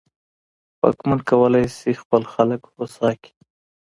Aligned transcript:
واکمن 0.81 1.19
کولای 1.29 1.65
سي 1.77 1.91
خپل 2.01 2.21
خلګ 2.33 2.61
هوسا 2.71 3.09
کړي. 3.21 3.31